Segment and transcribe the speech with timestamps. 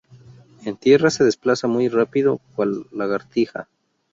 [0.65, 3.67] En tierra se desplaza muy rápido, cual lagartija.